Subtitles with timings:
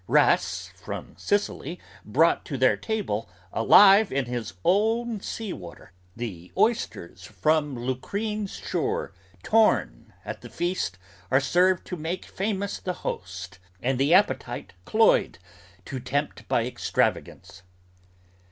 [0.07, 5.91] Wrasse From Sicily brought to their table, alive in his own Sea water.
[6.15, 10.97] The oysters from Lucrine's shore torn, at the feast
[11.29, 15.37] Are served to make famous the host; and the appetite, cloyed,
[15.85, 17.61] To tempt by extravagance.